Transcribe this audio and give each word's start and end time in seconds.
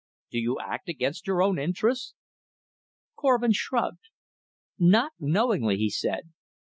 "Do 0.31 0.39
you 0.39 0.59
act 0.59 0.89
against 0.89 1.27
your 1.27 1.43
own 1.43 1.59
interests?" 1.59 2.15
Korvin 3.15 3.51
shrugged. 3.53 4.09
"Not 4.79 5.11
knowingly," 5.19 5.77
he 5.77 5.91
said. 5.91 6.31